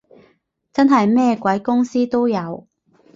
[0.73, 2.67] 真係咩鬼公司都有